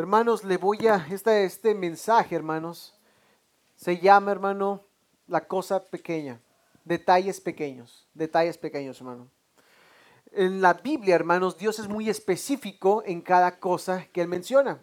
[0.00, 2.94] Hermanos, le voy a, este, este mensaje, hermanos,
[3.76, 4.80] se llama, hermano,
[5.26, 6.40] la cosa pequeña,
[6.86, 9.28] detalles pequeños, detalles pequeños, hermano.
[10.32, 14.82] En la Biblia, hermanos, Dios es muy específico en cada cosa que Él menciona.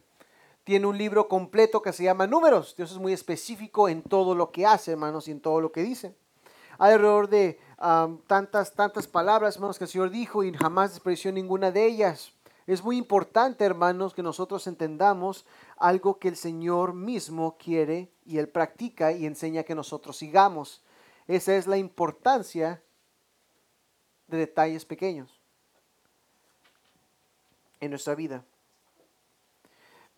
[0.63, 2.75] Tiene un libro completo que se llama Números.
[2.77, 5.81] Dios es muy específico en todo lo que hace, hermanos, y en todo lo que
[5.81, 6.15] dice.
[6.77, 7.59] Hay alrededor de
[8.27, 12.33] tantas, tantas palabras, hermanos, que el Señor dijo y jamás despreció ninguna de ellas.
[12.67, 15.45] Es muy importante, hermanos, que nosotros entendamos
[15.77, 20.83] algo que el Señor mismo quiere y Él practica y enseña que nosotros sigamos.
[21.27, 22.83] Esa es la importancia
[24.27, 25.41] de detalles pequeños
[27.79, 28.43] en nuestra vida.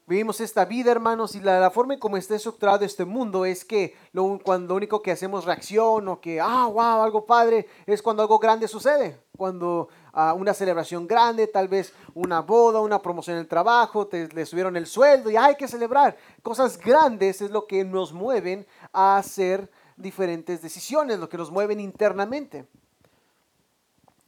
[0.09, 3.95] Vivimos esta vida, hermanos, y la, forma en cómo está estructurado este mundo es que
[4.11, 8.39] lo, cuando único que hacemos reacción o que, ah, wow, algo padre, es cuando algo
[8.39, 9.19] grande sucede.
[9.37, 14.27] Cuando ah, una celebración grande, tal vez una boda, una promoción en el trabajo, te,
[14.29, 16.17] le subieron el sueldo y hay que celebrar.
[16.41, 21.79] Cosas grandes es lo que nos mueven a hacer diferentes decisiones, lo que nos mueven
[21.79, 22.66] internamente.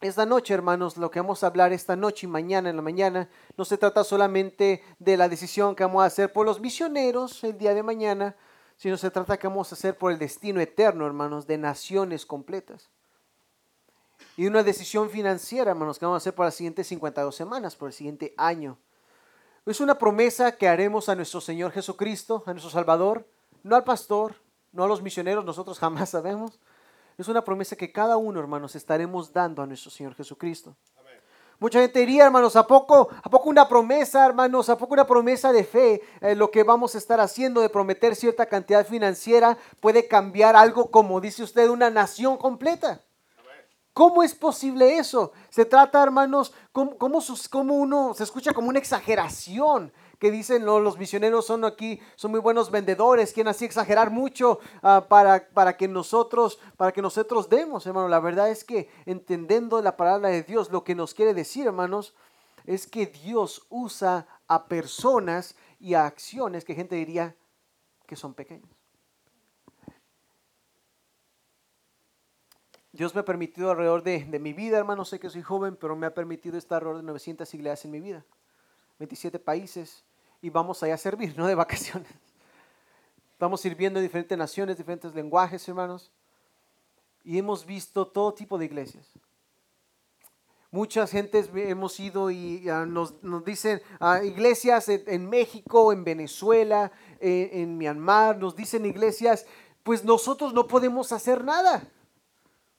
[0.01, 3.29] Esta noche, hermanos, lo que vamos a hablar esta noche y mañana en la mañana,
[3.55, 7.55] no se trata solamente de la decisión que vamos a hacer por los misioneros el
[7.59, 8.35] día de mañana,
[8.77, 12.89] sino se trata que vamos a hacer por el destino eterno, hermanos, de naciones completas.
[14.35, 17.89] Y una decisión financiera, hermanos, que vamos a hacer por las siguientes 52 semanas, por
[17.89, 18.79] el siguiente año.
[19.67, 23.27] Es una promesa que haremos a nuestro Señor Jesucristo, a nuestro Salvador,
[23.61, 24.33] no al pastor,
[24.71, 26.59] no a los misioneros, nosotros jamás sabemos,
[27.21, 30.75] es una promesa que cada uno, hermanos, estaremos dando a nuestro Señor Jesucristo.
[31.59, 34.67] Mucha gente diría, hermanos, ¿a poco, ¿a poco una promesa, hermanos?
[34.69, 36.01] ¿A poco una promesa de fe?
[36.19, 40.89] Eh, lo que vamos a estar haciendo de prometer cierta cantidad financiera puede cambiar algo,
[40.89, 43.01] como dice usted, una nación completa.
[43.93, 45.33] ¿Cómo es posible eso?
[45.51, 51.47] Se trata, hermanos, como, como uno se escucha como una exageración que dicen los misioneros
[51.47, 56.59] son aquí, son muy buenos vendedores, quieren así exagerar mucho ah, para, para, que nosotros,
[56.77, 58.07] para que nosotros demos, hermano.
[58.07, 62.13] La verdad es que entendiendo la palabra de Dios, lo que nos quiere decir, hermanos,
[62.65, 67.35] es que Dios usa a personas y a acciones que gente diría
[68.05, 68.69] que son pequeñas.
[72.91, 75.95] Dios me ha permitido alrededor de, de, mi vida, hermano, sé que soy joven, pero
[75.95, 78.23] me ha permitido estar alrededor de 900 iglesias en mi vida,
[78.99, 80.05] 27 países,
[80.41, 82.11] y vamos allá a servir, no de vacaciones.
[83.33, 86.11] Estamos sirviendo en diferentes naciones, diferentes lenguajes, hermanos.
[87.23, 89.05] Y hemos visto todo tipo de iglesias.
[90.71, 93.13] Muchas gentes hemos ido y ah, nos,
[93.43, 99.45] dicen ah, iglesias en, México, en Venezuela, en, en Myanmar, nos dicen iglesias,
[99.83, 101.83] pues nosotros no podemos hacer nada.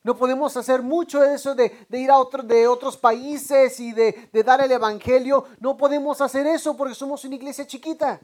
[0.04, 4.60] No podemos hacer mucho eso de, ir a otro, de otros países y de, dar
[4.60, 5.44] el Evangelio.
[5.60, 8.20] No podemos hacer eso porque somos una iglesia chiquita.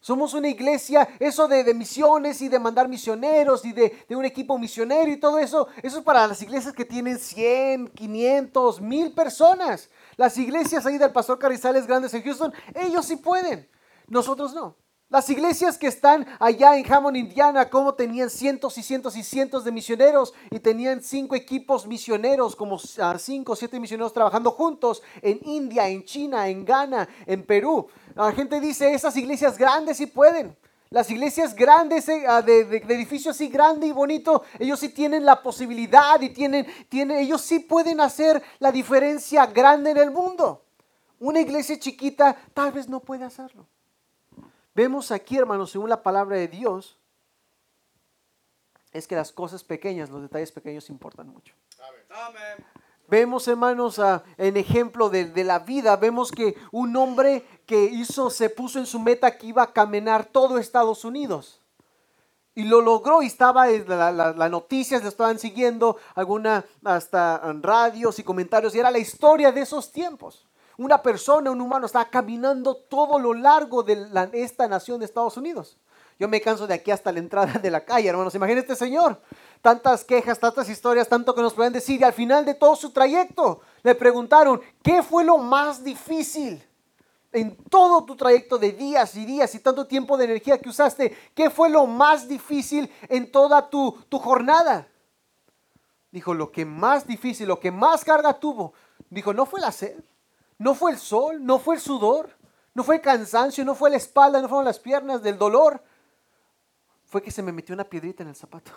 [0.00, 4.58] Somos una iglesia, eso de, misiones y de mandar misioneros y de, de, un equipo
[4.58, 9.90] misionero y todo eso, eso es para las iglesias que tienen 100, 500, 1000 personas.
[10.16, 13.68] Las iglesias ahí del Pastor Carrizales Grandes en Houston, ellos sí pueden,
[14.08, 14.81] nosotros no.
[15.12, 19.62] Las iglesias que están allá en Hammond, Indiana, como tenían cientos y cientos y cientos
[19.62, 25.02] de misioneros y tenían cinco equipos misioneros, como ah, cinco o siete misioneros trabajando juntos
[25.20, 27.88] en India, en China, en Ghana, en Perú.
[28.14, 30.56] La gente dice, esas iglesias grandes sí pueden.
[30.88, 35.26] Las iglesias grandes, eh, ah, de, de, edificios así grande y bonito, ellos sí tienen
[35.26, 40.64] la posibilidad y tienen, tienen, ellos sí pueden hacer la diferencia grande en el mundo.
[41.18, 43.66] Una iglesia chiquita tal vez no puede hacerlo.
[44.74, 46.98] Vemos aquí, hermanos, según la palabra de Dios,
[48.92, 51.54] es que las cosas pequeñas, los detalles pequeños importan mucho.
[53.08, 54.00] Vemos, hermanos,
[54.38, 58.98] en ejemplo de, la vida, vemos que un hombre que hizo, se puso en su
[58.98, 61.60] meta que iba a caminar todo Estados Unidos.
[62.54, 68.74] Y lo logró y estaba, las noticias le estaban siguiendo, alguna hasta radios y comentarios,
[68.74, 70.46] y era la historia de esos tiempos
[70.78, 75.76] una persona, un humano, está caminando todo lo largo de esta nación de Estados Unidos.
[76.18, 78.34] Yo me canso de aquí hasta la entrada de la calle, hermanos.
[78.34, 79.20] Imagínate, este Señor.
[79.60, 82.00] Tantas quejas, tantas historias, tanto que nos pueden decir.
[82.00, 86.64] Y al final de todo su trayecto le preguntaron, ¿qué fue lo más difícil?
[87.32, 91.16] En todo tu trayecto de días y días y tanto tiempo de energía que usaste,
[91.34, 94.86] ¿qué fue lo más difícil en toda tu, tu jornada?
[96.10, 98.74] Dijo, lo que más difícil, lo que más carga tuvo,
[99.08, 99.98] dijo, no fue la sed,
[100.62, 102.30] no fue el sol, no fue el sudor,
[102.72, 105.82] no fue el cansancio, no fue la espalda, no fueron las piernas del dolor.
[107.04, 108.70] Fue que se me metió una piedrita en el zapato.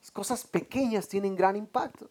[0.00, 2.10] Las cosas pequeñas tienen gran impacto.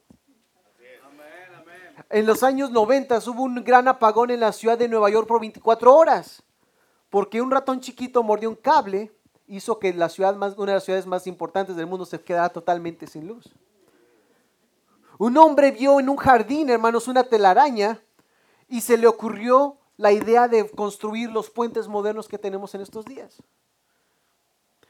[2.09, 5.39] en los años 90 hubo un gran apagón en la ciudad de Nueva York por
[5.39, 6.41] 24 horas,
[7.11, 9.13] porque un ratón chiquito mordió un cable,
[9.45, 12.49] hizo que la ciudad más, una de las ciudades más importantes del mundo se quedara
[12.49, 13.53] totalmente sin luz.
[15.21, 18.01] Un hombre vio en un jardín, hermanos, una telaraña
[18.67, 23.05] y se le ocurrió la idea de construir los puentes modernos que tenemos en estos
[23.05, 23.37] días.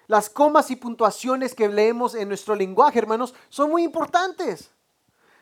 [0.08, 4.72] Las comas y puntuaciones que leemos en nuestro lenguaje, hermanos, son muy importantes.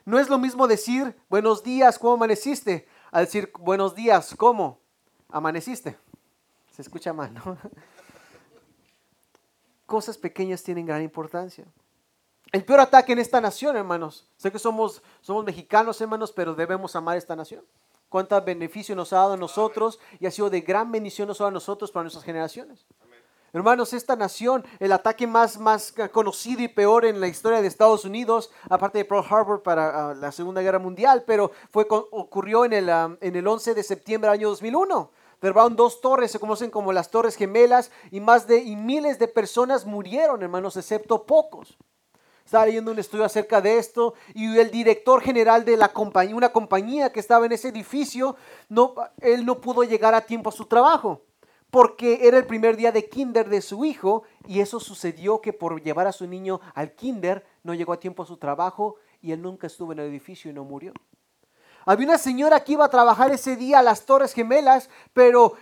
[0.05, 2.87] No es lo mismo decir buenos días, ¿cómo amaneciste?
[3.11, 4.79] A decir buenos días, ¿cómo
[5.29, 5.99] amaneciste?
[6.71, 7.59] Se escucha mal, ¿no?
[9.85, 11.67] Cosas pequeñas tienen gran importancia.
[12.51, 14.27] El peor ataque en esta nación, hermanos.
[14.37, 17.63] Sé que somos, somos mexicanos, hermanos, pero debemos amar esta nación.
[18.09, 21.49] Cuánto beneficio nos ha dado a nosotros y ha sido de gran bendición no solo
[21.49, 22.87] a nosotros, para nuestras generaciones.
[23.53, 28.05] Hermanos, esta nación, el ataque más, más conocido y peor en la historia de Estados
[28.05, 32.73] Unidos, aparte de Pearl Harbor para ah, la Segunda Guerra Mundial, pero fue, ocurrió en
[32.73, 35.11] el, ah, en el 11 de septiembre del año 2001.
[35.41, 39.27] Derribaron dos torres, se conocen como las Torres Gemelas, y más de y miles de
[39.27, 41.77] personas murieron, hermanos, excepto pocos.
[42.49, 46.51] Estaba leyendo un estudio acerca de esto y el director general de la compañía, una
[46.51, 48.37] compañía que estaba en ese edificio,
[48.69, 51.21] no, él no pudo llegar a tiempo a su trabajo
[51.69, 55.83] porque era el primer día de kinder de su hijo y eso sucedió que por
[55.83, 59.43] llevar a su niño al kinder no llegó a tiempo a su trabajo y él
[59.43, 60.93] nunca estuvo en el edificio y no murió.
[61.85, 65.53] Había una señora que iba a trabajar ese día a las Torres Gemelas, pero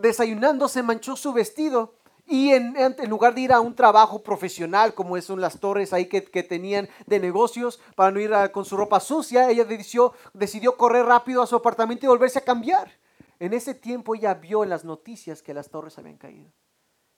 [0.00, 1.99] desayunando se manchó su vestido
[2.30, 6.20] y en, lugar de ir a un trabajo profesional como son las torres ahí que,
[6.44, 11.42] tenían de negocios para no ir con su ropa sucia, ella decidió, decidió correr rápido
[11.42, 12.92] a su apartamento y volverse a cambiar.
[13.40, 16.52] En ese tiempo ella vio en las noticias que las torres habían caído.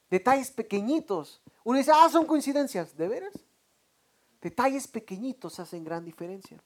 [0.09, 1.43] Detalles pequeñitos.
[1.63, 2.97] Uno dice, ah, son coincidencias.
[2.97, 3.35] ¿De veras?
[4.41, 6.59] Detalles pequeñitos hacen gran diferencia.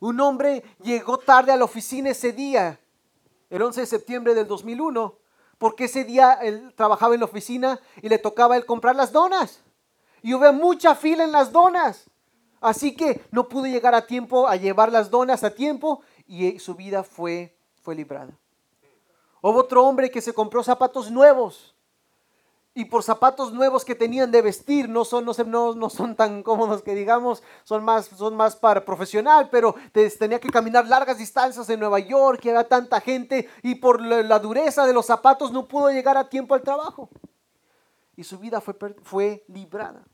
[0.00, 2.80] Un hombre llegó tarde a la oficina ese día,
[3.48, 5.18] el 11 de septiembre del 2001,
[5.58, 9.60] porque ese día él trabajaba en la oficina y le tocaba él comprar las donas.
[10.22, 12.10] Y hubo mucha fila en las donas.
[12.60, 16.74] Así que no pudo llegar a tiempo a llevar las donas a tiempo y su
[16.74, 18.36] vida fue, fue librada.
[19.40, 21.75] Hubo otro hombre que se compró zapatos nuevos
[22.76, 26.82] y por zapatos nuevos que tenían de vestir, no son, no, no, son tan cómodos
[26.82, 29.74] que digamos, son más, son más para profesional, pero
[30.18, 34.38] tenía que caminar largas distancias en Nueva York, que había tanta gente y por la,
[34.38, 37.08] dureza de los zapatos no pudo llegar a tiempo al trabajo.
[38.14, 40.04] Y su vida fue, fue librada.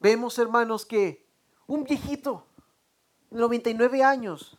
[0.00, 1.28] Vemos, hermanos, que
[1.66, 2.46] un viejito
[3.28, 4.58] 99 años.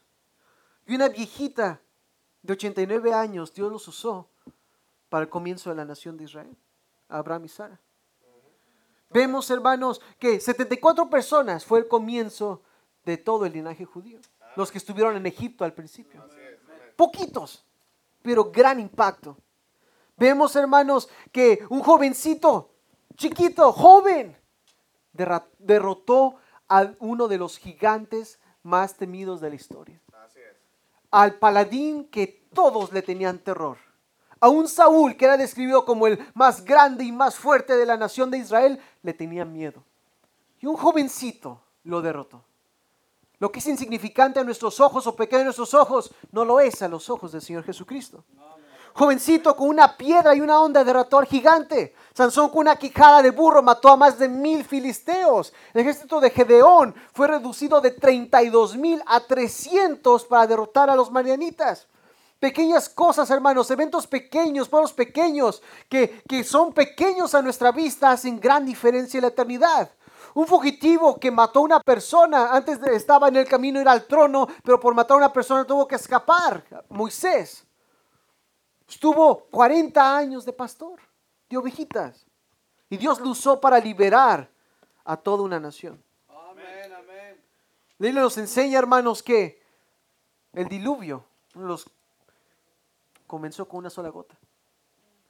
[0.86, 1.82] Y una viejita
[2.44, 4.29] de 89 años, Dios los usó
[5.10, 6.56] para el comienzo de la nación de Israel,
[7.08, 7.80] Abraham y Sara.
[9.10, 12.62] Vemos, hermanos, que 74 personas fue el comienzo
[13.06, 14.20] de todo el linaje judío.
[14.56, 16.24] Los que estuvieron en Egipto al principio.
[16.96, 17.66] Poquitos,
[18.22, 19.38] pero gran impacto.
[20.16, 22.76] Vemos, hermanos, que un jovencito,
[23.16, 24.38] chiquito, joven,
[25.58, 26.36] derrotó
[26.68, 30.02] a uno de los gigantes más temidos de la historia.
[31.10, 33.78] Al paladín que todos le tenían terror.
[34.40, 37.98] A un Saúl que era describido como el más grande y más fuerte de la
[37.98, 39.84] nación de Israel, le tenían miedo.
[40.60, 42.44] Y un jovencito lo derrotó.
[43.40, 46.82] Lo que es insignificante a nuestros ojos o pequeño a nuestros ojos, no lo es
[46.82, 48.24] a los ojos del Señor Jesucristo
[48.94, 51.94] jovencito con una piedra y una onda derrotó al gigante.
[52.14, 55.54] Sansón con una quijada de burro mató a más de mil filisteos.
[55.74, 61.12] El ejército de Gedeón fue reducido de 32 mil a 300 para derrotar a los
[61.12, 61.88] marianitas.
[62.40, 68.40] Pequeñas cosas, hermanos, eventos pequeños, pueblos pequeños, que, que son pequeños a nuestra vista, hacen
[68.40, 69.92] gran diferencia en la eternidad.
[70.34, 74.06] Un fugitivo que mató a una persona, antes de, estaba en el camino ir al
[74.06, 76.64] trono, pero por matar a una persona tuvo que escapar.
[76.90, 77.66] Moisés.
[78.88, 81.00] Estuvo 40 años de pastor
[81.50, 82.26] de ovejitas.
[82.90, 84.50] Y Dios lo usó para liberar
[85.04, 86.02] a toda una nación.
[86.28, 88.16] Amén, amén.
[88.16, 89.62] nos enseña, hermanos, que
[90.54, 91.90] el diluvio los
[93.30, 94.38] comenzó con una sola gota.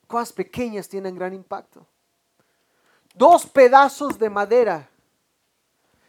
[0.08, 1.86] Cosas pequeñas tienen gran impacto.
[3.14, 4.90] Dos pedazos de madera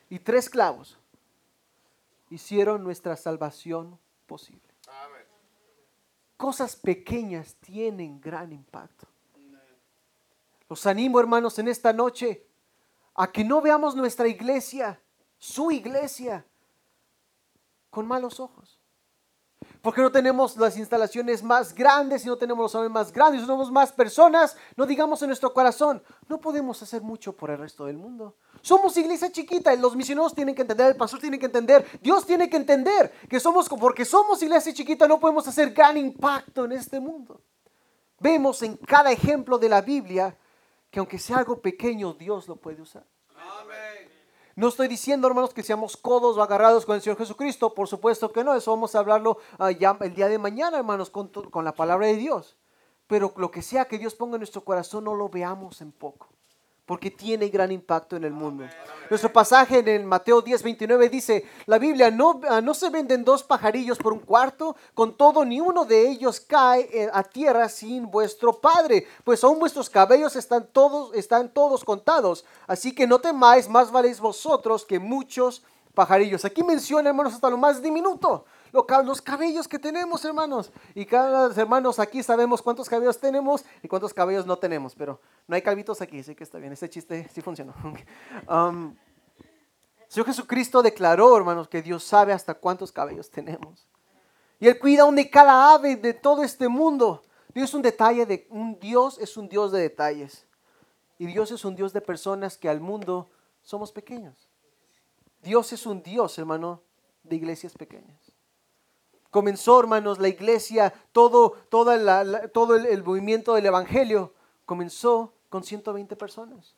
[0.08, 0.96] y tres clavos
[2.30, 4.70] hicieron nuestra salvación posible
[6.40, 9.06] cosas pequeñas tienen gran impacto.
[10.70, 12.46] Los animo, hermanos, en esta noche
[13.14, 14.98] a que no veamos nuestra iglesia,
[15.36, 16.46] su iglesia,
[17.90, 18.79] con malos ojos.
[19.82, 23.46] Porque no tenemos las instalaciones más grandes y no tenemos los aviones más grandes, no
[23.46, 27.86] tenemos más personas, no digamos en nuestro corazón, no podemos hacer mucho por el resto
[27.86, 28.36] del mundo.
[28.60, 32.26] Somos iglesia chiquita y los misioneros tienen que entender, el pastor tiene que entender, Dios
[32.26, 36.72] tiene que entender que somos, porque somos iglesia chiquita, no podemos hacer gran impacto en
[36.72, 37.40] este mundo.
[38.18, 40.36] Vemos en cada ejemplo de la Biblia
[40.90, 43.06] que aunque sea algo pequeño, Dios lo puede usar.
[44.60, 47.72] No estoy diciendo, hermanos, que seamos codos o agarrados con el Señor Jesucristo.
[47.72, 48.54] Por supuesto que no.
[48.54, 52.08] Eso vamos a hablarlo ah, ya el día de mañana, hermanos, con, con la palabra
[52.08, 52.58] de Dios.
[53.06, 56.28] Pero lo que sea que Dios ponga en nuestro corazón, no lo veamos en poco
[56.90, 58.64] porque tiene gran impacto en el mundo.
[59.08, 63.22] Nuestro pasaje en el Mateo 10, 29 dice, la Biblia, no, ah, no se venden
[63.22, 67.68] dos pajarillos por un cuarto, con todo ni uno de ellos cae eh, a tierra
[67.68, 72.44] sin vuestro Padre, pues aún vuestros cabellos están todos, están todos contados.
[72.66, 75.62] Así que no temáis, más valéis vosotros que muchos
[75.94, 76.44] pajarillos.
[76.44, 80.72] Aquí menciona, hermanos, hasta lo más diminuto los cabellos que tenemos, hermanos.
[80.94, 85.54] Y cada hermanos aquí sabemos cuántos cabellos tenemos y cuántos cabellos no tenemos, pero no
[85.56, 87.74] hay calvitos aquí, así que está bien, ese chiste sí funcionó.
[88.48, 88.96] Um,
[90.08, 93.86] Señor Jesucristo declaró, hermanos, que Dios sabe hasta cuántos cabellos tenemos.
[94.58, 97.22] Y Él cuida aún de cada ave de todo este mundo.
[97.54, 100.46] Dios es un detalle de un Dios es un Dios de detalles.
[101.16, 103.30] Y Dios es un Dios de personas que al mundo
[103.62, 104.48] somos pequeños.
[105.42, 106.82] Dios es un Dios, hermano,
[107.22, 108.29] de iglesias pequeñas.
[109.30, 114.34] Comenzó, hermanos, la iglesia, todo, todo el, movimiento del Evangelio
[114.66, 116.74] comenzó con 120 personas.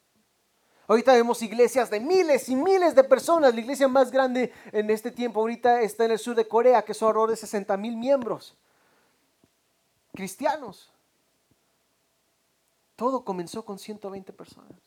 [0.87, 3.55] Ahorita vemos iglesias de miles y miles de personas.
[3.55, 6.93] La iglesia más grande en este tiempo ahorita está en el sur de Corea, que
[6.93, 8.55] son alrededor de 60 mil miembros
[10.13, 10.91] cristianos.
[12.97, 14.79] Todo comenzó con 120 personas.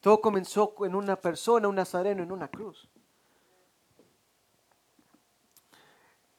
[0.00, 2.88] Todo comenzó en una persona, un nazareno en una cruz.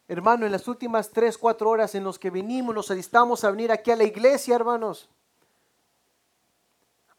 [0.07, 3.72] Hermano, en las últimas tres, cuatro horas en los que venimos, nos alistamos a venir
[3.72, 5.10] aquí a la iglesia, hermanos,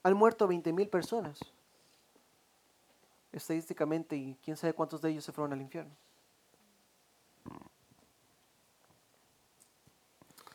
[0.02, 1.38] han muerto 20 mil personas.
[3.32, 5.92] Estadísticamente, y quién sabe cuántos de ellos se fueron al infierno.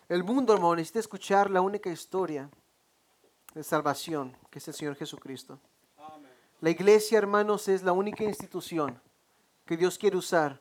[0.08, 2.50] El mundo, hermano, necesita escuchar la única historia
[3.54, 5.60] de salvación, que es el Señor Jesucristo.
[6.62, 9.00] La iglesia, hermanos, es la única institución
[9.66, 10.60] que Dios quiere usar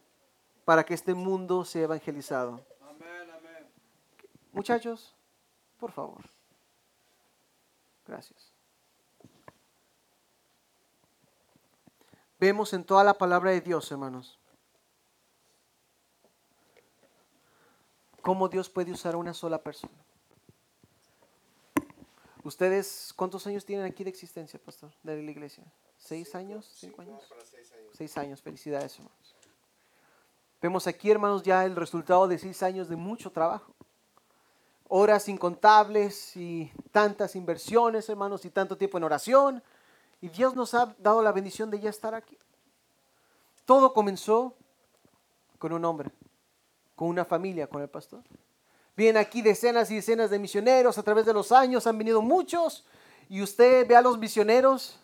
[0.68, 2.62] para que este mundo sea evangelizado.
[4.52, 5.16] Muchachos,
[5.78, 6.28] por favor.
[8.06, 8.52] Gracias.
[12.38, 14.38] Vemos en toda la palabra de Dios, hermanos,
[18.20, 20.04] cómo Dios puede usar a una sola persona.
[22.44, 25.64] ¿Ustedes cuántos años tienen aquí de existencia, pastor, de la iglesia?
[25.96, 26.70] ¿Seis años?
[26.75, 27.22] ¿Cinco años?
[27.94, 29.27] Seis años, felicidades, hermanos.
[30.60, 33.72] Vemos aquí, hermanos, ya el resultado de seis años de mucho trabajo.
[34.88, 39.62] Horas incontables y tantas inversiones, hermanos, y tanto tiempo en oración.
[40.20, 42.36] Y Dios nos ha dado la bendición de ya estar aquí.
[43.64, 44.56] Todo comenzó
[45.58, 46.10] con un hombre,
[46.96, 48.24] con una familia, con el pastor.
[48.96, 52.84] Vienen aquí decenas y decenas de misioneros a través de los años, han venido muchos.
[53.28, 54.98] Y usted ve a los misioneros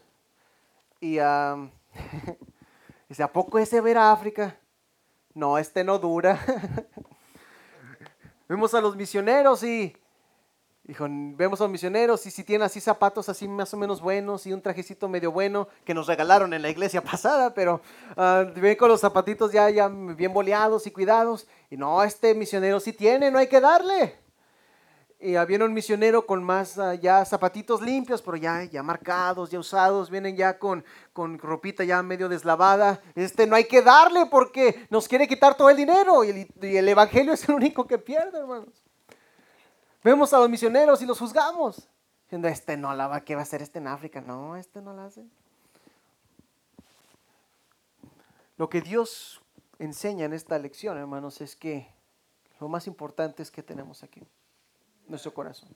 [1.00, 1.18] y
[3.08, 4.58] dice, ¿a poco ese ver a África?
[5.34, 6.38] No, este no dura.
[8.48, 9.96] vemos a los misioneros y,
[10.84, 14.52] vemos a los misioneros y si tienen así zapatos así más o menos buenos y
[14.52, 17.80] un trajecito medio bueno que nos regalaron en la iglesia pasada, pero
[18.16, 21.46] uh, ven con los zapatitos ya, ya bien boleados y cuidados.
[21.70, 24.23] Y no, este misionero sí tiene, no hay que darle
[25.24, 29.58] y había un misionero con más ah, ya zapatitos limpios, pero ya, ya marcados, ya
[29.58, 33.00] usados, vienen ya con, con ropita ya medio deslavada.
[33.14, 36.76] Este no hay que darle porque nos quiere quitar todo el dinero y el, y
[36.76, 38.84] el evangelio es el único que pierde, hermanos.
[40.02, 41.88] Vemos a los misioneros y los juzgamos.
[42.24, 44.20] Diciendo, este no la va, ¿qué va a hacer este en África?
[44.20, 45.24] No, este no la hace.
[48.58, 49.40] Lo que Dios
[49.78, 51.90] enseña en esta lección, hermanos, es que
[52.60, 54.22] lo más importante es que tenemos aquí
[55.08, 55.68] nuestro corazón.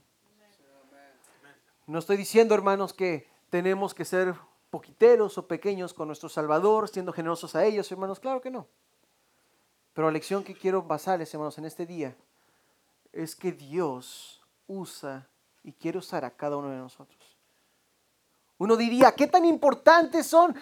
[1.86, 4.34] No estoy diciendo, hermanos, que tenemos que ser
[4.70, 8.20] poquiteros o pequeños con nuestro Salvador, siendo generosos a ellos, hermanos.
[8.20, 8.66] Claro que no.
[9.94, 12.14] Pero la lección que quiero basarles, hermanos, en este día
[13.12, 15.28] es que Dios usa
[15.64, 17.36] y quiere usar a cada uno de nosotros.
[18.58, 20.54] Uno diría, ¿qué tan importantes son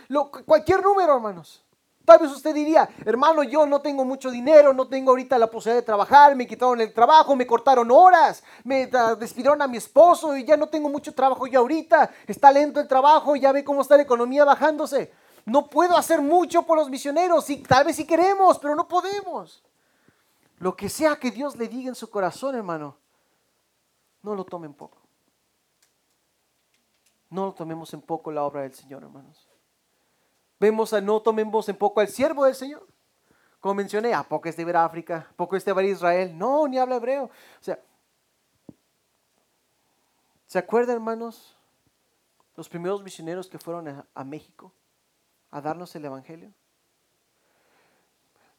[0.46, 1.65] cualquier número, hermanos?
[2.07, 5.83] Tal vez usted diría, hermano, yo no tengo mucho dinero, no tengo ahorita la posibilidad
[5.83, 8.87] de trabajar, me quitaron el trabajo, me cortaron horas, me
[9.19, 12.87] despidieron a mi esposo y ya no tengo mucho trabajo yo ahorita, está lento el
[12.87, 15.13] trabajo, ya ve cómo está la economía bajándose.
[15.47, 19.65] No puedo hacer mucho por los misioneros, y tal vez sí queremos, pero no podemos.
[20.59, 22.97] Lo que sea que Dios le diga en su corazón, hermano,
[24.23, 24.99] no lo tomen poco.
[27.31, 29.49] No lo tomemos en poco la obra del Señor, hermanos.
[30.59, 32.87] Vemos a no tomemos en poco al siervo del Señor.
[33.61, 35.29] Como mencioné, ¿a poco es de ver África?
[35.31, 36.37] ¿A poco es de ver Israel?
[36.37, 37.25] No, ni habla hebreo.
[37.25, 37.31] O
[37.63, 37.81] sea,
[40.47, 41.57] ¿se acuerdan, hermanos?
[42.55, 44.73] Los primeros misioneros que fueron a, a México
[45.51, 46.53] a darnos el Evangelio.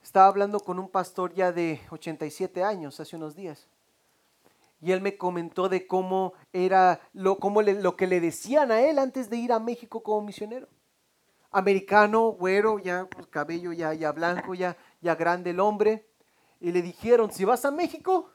[0.02, 3.68] Estaba hablando con un pastor ya de 87 años hace unos días.
[4.82, 9.00] Y él me comentó de cómo era lo, cómo lo que le decían a él
[9.00, 10.68] antes de ir a México como misionero.
[11.52, 16.08] Americano, güero, ya pues, cabello ya, ya blanco, ya, ya grande el hombre.
[16.60, 18.30] Y le dijeron, si vas a México,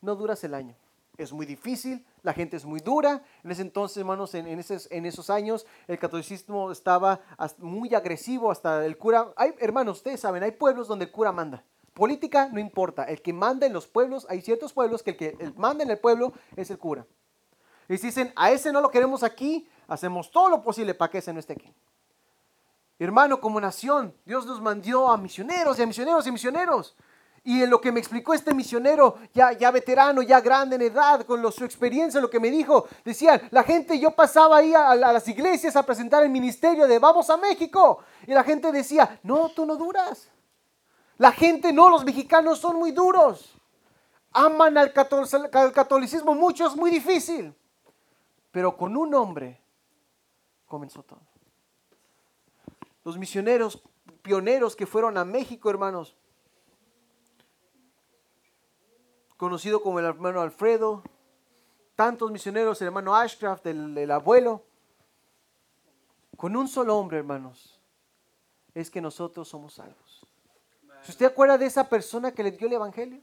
[0.00, 0.74] no duras el año.
[1.18, 3.22] Es muy difícil, la gente es muy dura.
[3.44, 7.20] En ese entonces, hermanos, en, esos, en esos, años, el catolicismo estaba
[7.58, 9.32] muy agresivo, hasta el cura.
[9.36, 11.62] Hay, hermanos, ustedes saben, hay pueblos donde el cura manda.
[11.92, 15.52] Política no importa, el que manda en los pueblos, hay ciertos pueblos que el que
[15.56, 17.04] manda en el pueblo es el cura.
[17.88, 21.18] Y si dicen, a ese no lo queremos aquí, hacemos todo lo posible para que
[21.18, 21.74] ese no esté aquí.
[23.00, 26.94] Hermano, como nación, Dios nos mandó a misioneros y a misioneros y misioneros.
[27.42, 31.24] Y en lo que me explicó este misionero, ya, ya veterano, ya grande en edad,
[31.24, 35.26] con su experiencia, lo que me dijo, decían, la gente, yo pasaba ahí a, las
[35.28, 38.00] iglesias a presentar el ministerio de vamos a México.
[38.26, 40.28] Y la gente decía, no, tú no duras.
[41.16, 43.54] La gente no, los mexicanos son muy duros.
[44.32, 47.54] Aman al catolicismo mucho, es muy difícil.
[48.50, 49.58] Pero con un hombre
[50.66, 51.29] comenzó todo.
[53.04, 53.82] Los misioneros
[54.22, 56.16] pioneros que fueron a México, hermanos,
[59.36, 61.02] conocido como el hermano Alfredo,
[61.96, 64.64] tantos misioneros, el hermano Ashcraft, el, abuelo.
[66.36, 67.80] Con un solo hombre, hermanos,
[68.74, 70.26] es que nosotros somos salvos.
[71.02, 73.20] Si usted acuerda de esa persona que le dio el Evangelio,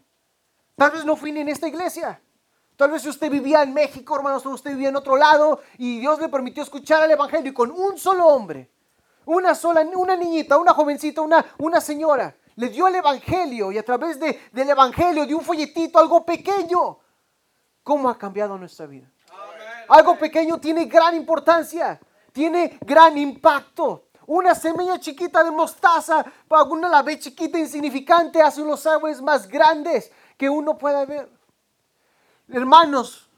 [0.75, 2.21] tal vez no fue ni en esta iglesia.
[2.75, 6.19] Tal vez usted vivía en México, hermanos, o usted vivía en otro lado y Dios
[6.19, 8.69] le permitió escuchar el Evangelio y con un solo hombre,
[9.27, 13.83] una sola, una niñita, una jovencita, una, una señora, le dio el Evangelio y a
[13.83, 16.97] través de, del Evangelio, de un folletito, algo pequeño,
[17.83, 19.11] ¿cómo ha cambiado nuestra vida?
[19.89, 21.99] Algo pequeño tiene gran importancia,
[22.31, 24.05] tiene gran impacto.
[24.25, 29.47] Una semilla chiquita de mostaza, para una la ve chiquita, insignificante, hace unos árboles más
[29.47, 31.29] grandes que uno pueda ver.
[32.49, 33.29] Hermanos,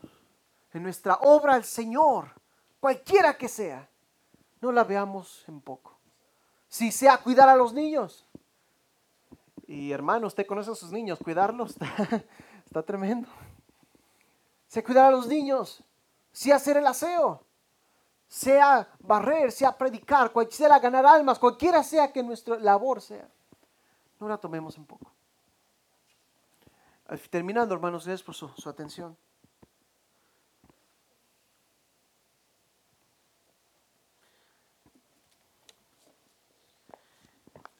[0.71, 2.31] en nuestra obra al Señor,
[2.79, 3.87] cualquiera que sea,
[4.61, 5.97] no la veamos en poco.
[6.67, 8.25] Si sea cuidar a los niños,
[9.69, 11.75] y hermano, usted conoce a sus niños, cuidarlos
[12.65, 13.29] está, tremendo.
[14.67, 15.83] Sea cuidar a los niños,
[16.31, 17.43] sea hacer el aseo,
[18.27, 23.29] sea barrer, sea predicar, sea ganar almas, cualquiera sea que nuestra labor sea.
[24.19, 25.11] No la tomemos en poco.
[27.29, 29.15] Terminando, hermanos, gracias por su, su atención.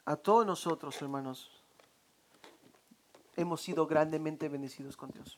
[0.09, 1.51] A todos nosotros, hermanos,
[3.35, 5.37] hemos sido grandemente bendecidos con Dios.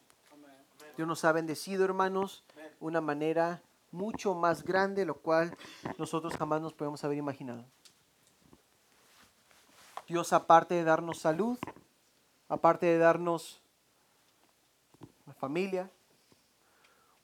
[0.96, 5.58] Dios nos ha bendecido, hermanos, de una manera mucho más grande, lo cual
[5.98, 7.66] nosotros jamás nos podemos haber imaginado.
[10.08, 11.60] Dios, aparte de darnos salud,
[12.48, 13.62] aparte de darnos
[15.26, 15.92] una familia,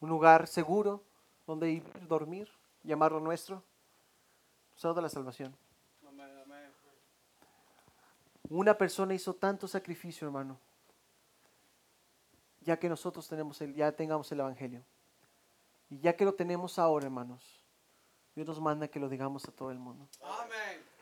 [0.02, 1.02] un lugar seguro
[1.46, 2.50] donde ir, dormir,
[2.84, 3.64] llamarlo nuestro,
[4.74, 5.56] nos ha dado la salvación.
[8.50, 10.58] Una persona hizo tanto sacrificio, hermano,
[12.62, 14.84] ya que nosotros tenemos el, ya tengamos el Evangelio.
[15.90, 17.64] Y ya que lo tenemos ahora, hermanos,
[18.36, 20.08] Dios nos manda que lo digamos a todo el mundo.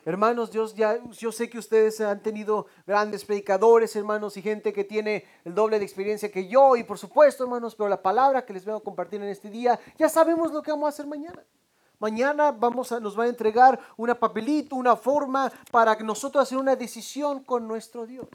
[0.06, 4.84] Hermanos, Dios ya, yo sé que ustedes han tenido grandes predicadores, hermanos, y gente que
[4.84, 8.54] tiene el doble de experiencia que yo, y por supuesto, hermanos, pero la palabra que
[8.54, 11.44] les vengo a compartir en este día, ya sabemos lo que vamos a hacer mañana.
[12.00, 16.58] Mañana vamos a, nos va a entregar una papelito, una forma para que nosotros hacer
[16.58, 18.28] una decisión con nuestro Dios.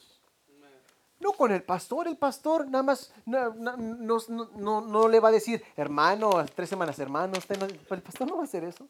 [1.19, 5.63] No con el pastor, el pastor nada más no, no, no, le va a decir,
[5.77, 8.89] hermano, tres semanas, hermano, usted el pastor no va a hacer eso.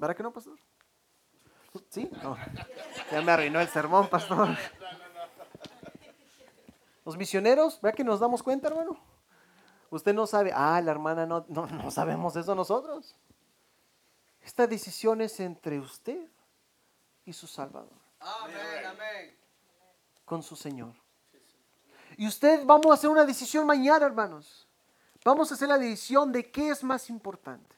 [0.00, 0.58] ¿Para qué no, pastor?
[1.88, 2.10] ¿Sí?
[3.12, 4.48] Ya me arruinó el sermón, pastor.
[7.04, 8.96] Los misioneros, vea que nos damos cuenta, hermano.
[9.90, 13.14] Usted no sabe, ah, la hermana no, no, no sabemos eso nosotros.
[14.46, 16.30] Esta decisión es entre usted
[17.24, 17.98] y su Salvador.
[18.20, 19.36] Amén, amén.
[20.24, 20.94] Con su Señor.
[22.16, 24.68] Y usted vamos a hacer una decisión mañana, hermanos.
[25.24, 27.74] Vamos a hacer la decisión de qué es más importante.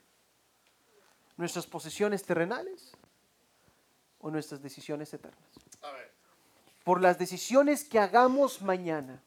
[1.38, 2.92] ¿Nuestras posesiones terrenales
[4.20, 5.48] o nuestras decisiones eternas?
[6.84, 9.22] por las decisiones que hagamos mañana,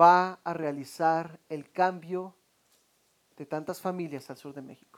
[0.00, 2.34] va a realizar el cambio
[3.36, 4.91] de tantas familias al sur de México.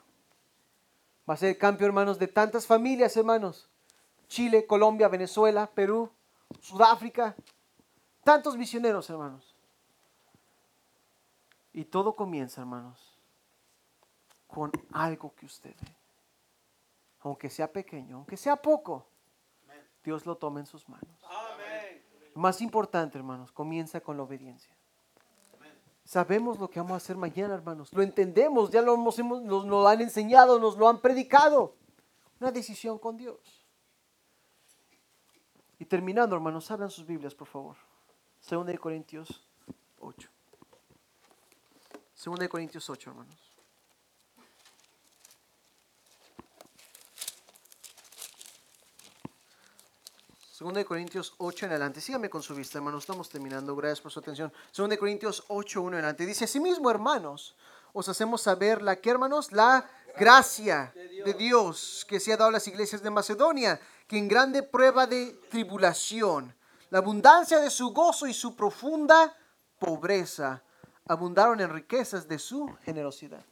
[1.29, 3.71] Va a ser el cambio, hermanos, de tantas familias, hermanos.
[4.29, 6.11] Chile, Colombia, Venezuela, Perú,
[6.61, 7.35] Sudáfrica,
[8.23, 9.55] tantos misioneros, hermanos.
[11.73, 13.19] Y todo comienza, hermanos,
[14.47, 15.97] con algo que usted ve.
[17.21, 19.07] Aunque sea pequeño, aunque sea poco,
[20.05, 21.25] Dios lo toma en sus manos.
[22.35, 24.77] Más importante, hermanos, comienza con la obediencia.
[26.05, 27.93] Sabemos lo que vamos a hacer mañana, hermanos.
[27.93, 31.75] Lo entendemos, ya lo hemos, nos lo han enseñado, nos lo han predicado.
[32.41, 33.65] Una decisión con Dios.
[35.79, 37.77] Y terminando, hermanos, abran sus Biblias, por favor.
[38.39, 39.49] Segunda de Corintios
[39.99, 40.29] 8.
[42.13, 43.44] Segunda de Corintios 8, hermanos.
[50.65, 52.01] Segunda de Corintios 8 en adelante.
[52.01, 53.03] Síganme con su vista, hermanos.
[53.03, 53.77] Estamos terminando.
[53.77, 54.51] Gracias por su atención.
[54.73, 56.25] Segunda de Corintios 8, 1 en adelante.
[56.25, 57.55] Dice, mismo hermanos,
[57.93, 62.53] os hacemos saber la que, hermanos, la gracia de Dios que se ha dado a
[62.53, 66.57] las iglesias de Macedonia, que en grande prueba de tribulación,
[66.89, 69.37] la abundancia de su gozo y su profunda
[69.79, 70.63] pobreza
[71.07, 73.45] abundaron en riquezas de su generosidad.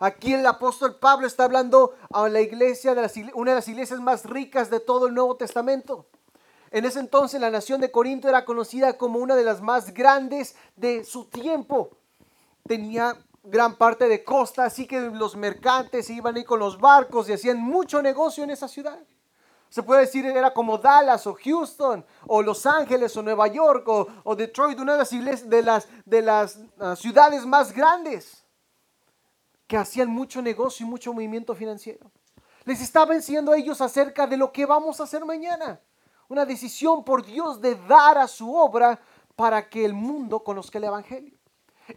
[0.00, 4.24] Aquí el apóstol Pablo está hablando a la iglesia, de una de las iglesias más
[4.24, 6.09] ricas de todo el Nuevo Testamento.
[6.70, 10.54] En ese entonces la nación de Corinto era conocida como una de las más grandes
[10.76, 11.90] de su tiempo.
[12.66, 17.32] Tenía gran parte de costa, así que los mercantes iban ahí con los barcos y
[17.32, 19.00] hacían mucho negocio en esa ciudad.
[19.68, 24.36] Se puede decir era como Dallas o Houston o Los Ángeles o Nueva York o,
[24.36, 28.44] Detroit, una de las, de las, ah, ciudades más grandes
[29.66, 32.10] que hacían mucho negocio y mucho movimiento financiero.
[32.64, 35.80] Les estaba enseñando a ellos acerca de lo que vamos a hacer mañana
[36.30, 38.98] una decisión por Dios de dar a su obra
[39.34, 41.36] para que el mundo conozca el Evangelio.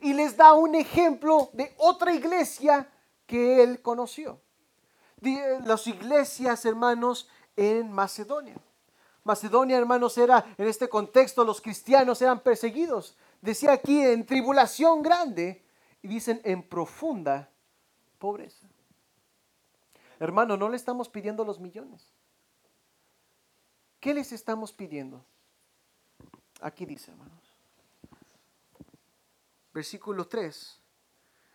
[0.01, 2.89] Y les da un ejemplo de otra iglesia
[3.27, 4.41] que él conoció.
[5.65, 8.55] Las iglesias, hermanos, en Macedonia.
[9.23, 13.15] Macedonia, hermanos, era en este contexto, los cristianos eran perseguidos.
[13.39, 15.63] Decía aquí en tribulación grande
[16.01, 17.51] y dicen en profunda
[18.17, 18.67] pobreza.
[20.19, 22.11] Hermano, no le estamos pidiendo los millones.
[24.03, 25.23] ¿Qué les estamos pidiendo?
[26.59, 27.39] Aquí dice, hermanos.
[29.73, 30.77] Versículo 3.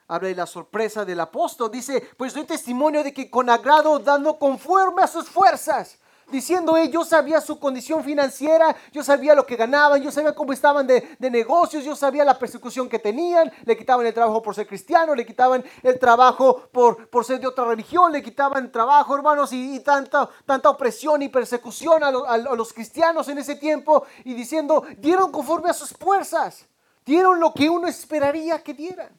[0.07, 1.71] Habla de la sorpresa del apóstol.
[1.71, 5.99] Dice, pues doy testimonio de que con agrado, dando conforme a sus fuerzas,
[6.31, 10.53] diciendo, él, yo sabía su condición financiera, yo sabía lo que ganaban, yo sabía cómo
[10.53, 14.67] estaban de, negocios, yo sabía la persecución que tenían, le quitaban el trabajo por ser
[14.67, 19.53] cristiano, le quitaban el trabajo por, por ser de otra religión, le quitaban trabajo, hermanos,
[19.53, 24.85] y, tanta, tanta opresión y persecución a, a los cristianos en ese tiempo, y diciendo,
[24.99, 26.67] dieron conforme a sus fuerzas,
[27.05, 29.17] dieron lo que uno esperaría que dieran.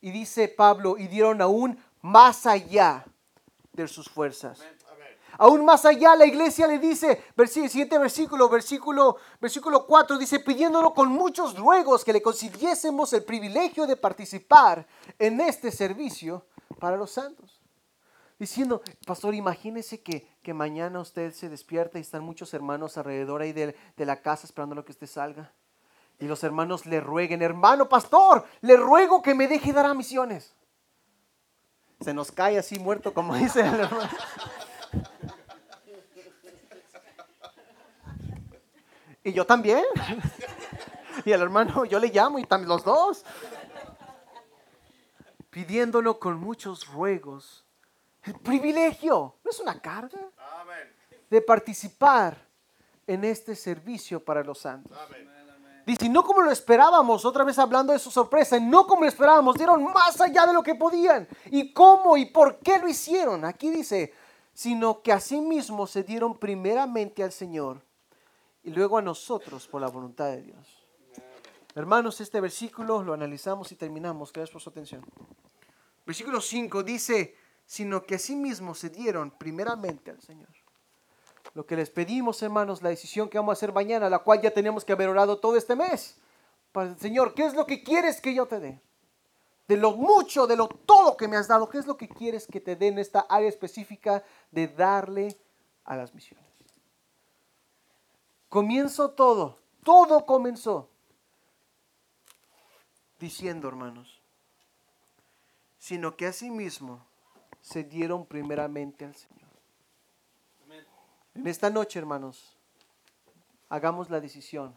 [0.00, 3.04] Y dice Pablo, y dieron aún más allá
[3.72, 4.60] de sus fuerzas.
[5.40, 11.10] Aún más allá la iglesia le dice, siguiente versículo, versículo, versículo 4, dice, pidiéndolo con
[11.10, 14.84] muchos ruegos que le consiguiésemos el privilegio de participar
[15.16, 16.44] en este servicio
[16.80, 17.60] para los santos.
[18.36, 23.52] Diciendo, pastor, imagínese que, que mañana usted se despierta y están muchos hermanos alrededor ahí
[23.52, 25.52] de, de la casa esperando lo que usted salga.
[26.18, 30.52] Y los hermanos le rueguen, hermano pastor, le ruego que me deje dar a misiones.
[32.00, 34.10] Se nos cae así muerto, como dice el hermano.
[39.28, 39.84] Y yo también.
[41.24, 43.24] Y el hermano, yo le llamo y también los dos.
[45.50, 47.66] Pidiéndolo con muchos ruegos.
[48.22, 50.20] El privilegio, no es una carga,
[51.28, 52.38] de participar
[53.06, 54.96] en este servicio para los santos.
[55.84, 59.56] Dice, no como lo esperábamos, otra vez hablando de su sorpresa, no como lo esperábamos,
[59.56, 61.26] dieron más allá de lo que podían.
[61.46, 63.44] ¿Y cómo y por qué lo hicieron?
[63.44, 64.14] Aquí dice,
[64.54, 67.87] sino que asimismo se dieron primeramente al Señor
[68.68, 70.86] y luego a nosotros por la voluntad de Dios.
[71.74, 74.30] Hermanos, este versículo lo analizamos y terminamos.
[74.30, 75.02] Gracias por su atención.
[76.04, 80.50] Versículo 5 dice, sino que asimismo se dieron primeramente al Señor.
[81.54, 84.50] Lo que les pedimos, hermanos, la decisión que vamos a hacer mañana, la cual ya
[84.50, 86.18] tenemos que haber orado todo este mes.
[86.70, 88.82] Para el Señor, ¿qué es lo que quieres que yo te dé?
[89.66, 92.46] De lo mucho, de lo todo que me has dado, ¿qué es lo que quieres
[92.46, 95.40] que te dé en esta área específica de darle
[95.84, 96.47] a las misiones?
[98.48, 100.88] Comienzo todo, todo comenzó
[103.18, 104.22] diciendo, hermanos,
[105.78, 107.04] sino que asimismo
[107.60, 109.48] se dieron primeramente al Señor.
[111.34, 112.56] En esta noche, hermanos,
[113.68, 114.74] hagamos la decisión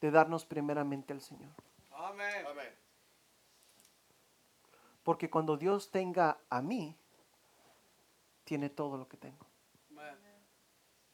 [0.00, 1.52] de darnos primeramente al Señor.
[1.92, 2.46] Amen.
[5.02, 6.96] Porque cuando Dios tenga a mí,
[8.44, 9.46] tiene todo lo que tengo.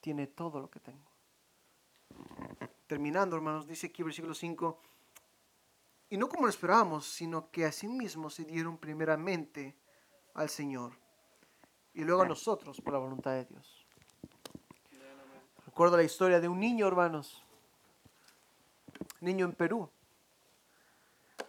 [0.00, 1.15] Tiene todo lo que tengo.
[2.86, 4.80] Terminando, hermanos, dice aquí versículo 5,
[6.10, 9.74] y no como lo esperábamos, sino que asimismo se dieron primeramente
[10.34, 10.92] al Señor
[11.94, 13.86] y luego a nosotros por la voluntad de Dios.
[15.64, 17.42] Recuerdo la historia de un niño, hermanos,
[19.20, 19.90] niño en Perú.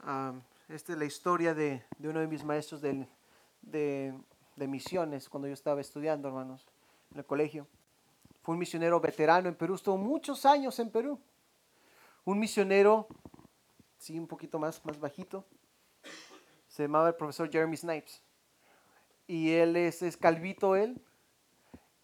[0.02, 0.34] Ah,
[0.70, 3.08] esta es la historia de, de uno de mis maestros del-
[3.62, 4.14] de,
[4.56, 6.66] de misiones cuando yo estaba estudiando, hermanos,
[7.12, 7.68] en el colegio.
[8.48, 11.20] Fue un misionero veterano en Perú, estuvo muchos años en Perú.
[12.24, 13.10] Un misionero,
[13.98, 15.44] sí, un poquito más, más bajito,
[16.70, 18.24] se llamaba el profesor Jeremy Snipes.
[19.28, 21.04] Y él es, calvito, él.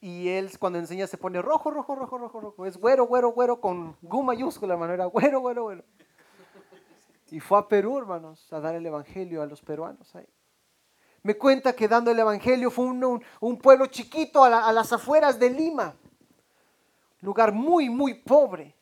[0.01, 2.65] Y él cuando enseña se pone rojo, rojo, rojo, rojo, rojo.
[2.65, 4.91] Es güero, güero, güero con Gu mayúscula, hermano.
[4.91, 5.85] Era güero, güero, güero.
[7.31, 10.11] Y fue a Perú, hermanos, a dar el evangelio a los peruanos.
[11.21, 15.49] Me cuenta que dando el evangelio fue un, un- pueblo chiquito a las afueras de
[15.49, 15.95] Lima.
[17.23, 18.75] Lugar muy, muy pobre.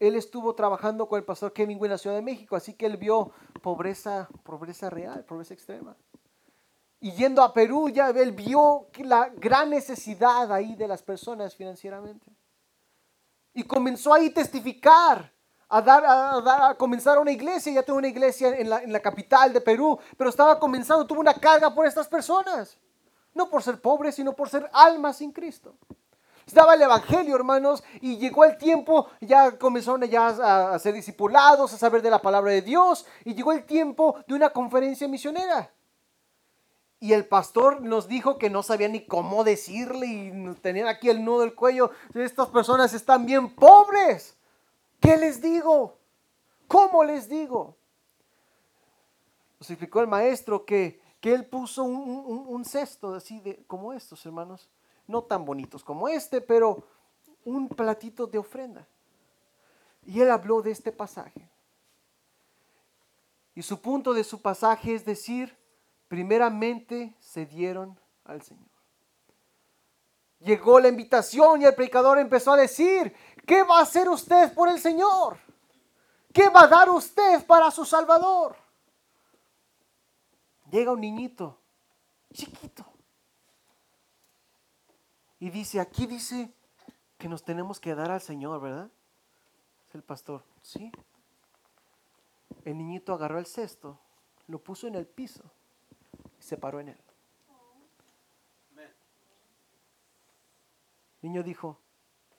[0.00, 2.96] Él estuvo trabajando con el pastor Kevin en la Ciudad de México, así que él
[2.96, 3.30] vio
[3.62, 5.96] pobreza, pobreza real, pobreza extrema.
[6.98, 12.26] Y yendo a Perú, ya él vio la gran necesidad ahí de las personas financieramente.
[13.54, 15.32] Y comenzó ahí a testificar,
[15.68, 17.72] a, dar, a, dar- a comenzar una iglesia.
[17.72, 21.20] Ya tuvo una iglesia en la, en la capital de Perú, pero estaba comenzando, tuvo
[21.20, 22.76] una carga por estas personas.
[23.32, 25.76] No por ser pobres, sino por ser almas sin Cristo.
[26.46, 31.76] Estaba el Evangelio, hermanos, y llegó el tiempo, ya comenzaron ya a, ser discipulados, a
[31.76, 35.72] saber de la palabra de Dios, y llegó el tiempo de una conferencia misionera.
[37.00, 41.24] Y el pastor nos dijo que no sabía ni cómo decirle y tenían aquí el
[41.24, 41.90] nudo del cuello.
[42.14, 44.36] Estas personas están bien pobres.
[45.00, 45.98] ¿Qué les digo?
[46.68, 47.76] ¿Cómo les digo?
[49.58, 53.92] Nos explicó el maestro que, que él puso un, un- un cesto así de, como
[53.92, 54.70] estos, hermanos.
[55.06, 56.86] No tan bonitos como este, pero
[57.44, 58.86] un platito de ofrenda.
[60.04, 61.48] Y él habló de este pasaje.
[63.54, 65.56] Y su punto de su pasaje es decir,
[66.08, 68.68] primeramente se dieron al Señor.
[70.40, 73.14] Llegó la invitación y el predicador empezó a decir,
[73.46, 75.38] ¿qué va a hacer usted por el Señor?
[76.32, 78.54] ¿Qué va a dar usted para su Salvador?
[80.70, 81.58] Llega un niñito,
[82.32, 82.84] chiquito,
[85.38, 86.52] y dice, aquí dice
[87.18, 88.90] que nos tenemos que dar al Señor, ¿verdad?
[89.88, 90.90] Es el pastor, sí.
[92.64, 93.98] El niñito agarró el cesto,
[94.48, 95.42] lo puso en el piso
[96.38, 97.00] y se paró en él.
[101.22, 101.78] El niño dijo,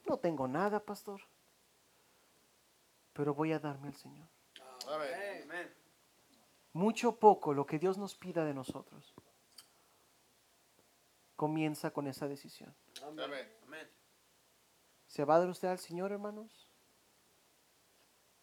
[0.08, 1.22] no tengo nada, pastor,
[3.14, 4.28] pero voy a darme al Señor.
[6.74, 9.14] Mucho poco lo que Dios nos pida de nosotros
[11.38, 12.76] comienza con esa decisión.
[13.04, 13.48] Amen.
[15.06, 16.68] ¿Se va a dar usted al Señor, hermanos?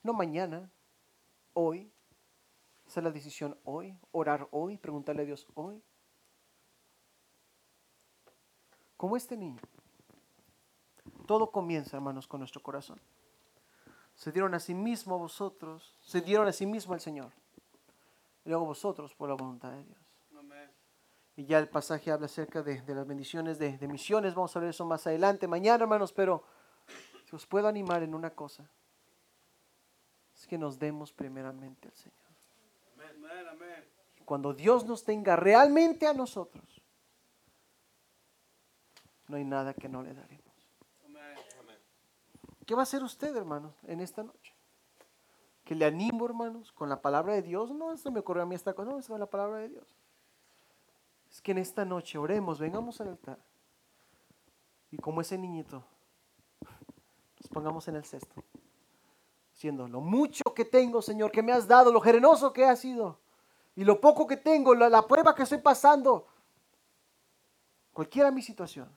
[0.02, 0.70] No mañana,
[1.52, 1.92] hoy.
[2.86, 3.98] Esa es la decisión hoy.
[4.12, 5.82] Orar hoy, preguntarle a Dios hoy.
[8.96, 9.60] Como este niño.
[11.26, 13.00] Todo comienza, hermanos, con nuestro corazón.
[14.14, 17.32] Se dieron a sí mismo vosotros, se dieron a sí mismo al Señor.
[18.44, 20.03] Y luego vosotros por la voluntad de Dios.
[21.36, 24.34] Y ya el pasaje habla acerca de, de las bendiciones de, de misiones.
[24.34, 26.12] Vamos a ver eso más adelante, mañana, hermanos.
[26.12, 26.44] Pero
[27.24, 28.70] si os puedo animar en una cosa,
[30.36, 32.18] es que nos demos primeramente al Señor.
[34.24, 36.82] Cuando Dios nos tenga realmente a nosotros,
[39.28, 40.44] no hay nada que no le daremos.
[42.64, 44.54] ¿Qué va a hacer usted, hermanos, en esta noche?
[45.64, 47.70] Que le animo, hermanos, con la palabra de Dios.
[47.72, 49.94] No, esto me ocurrió a mí esta cosa, no, es con la palabra de Dios.
[51.34, 53.40] Es que en esta noche oremos, vengamos al altar.
[54.92, 55.84] Y como ese niñito,
[57.40, 58.44] nos pongamos en el cesto.
[59.50, 63.18] Diciendo, lo mucho que tengo, Señor, que me has dado, lo generoso que has sido.
[63.74, 66.28] Y lo poco que tengo, la, la prueba que estoy pasando.
[67.92, 68.88] Cualquiera mi situación.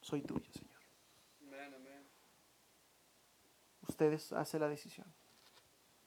[0.00, 0.78] Soy tuyo, Señor.
[3.88, 5.12] Ustedes hacen la decisión.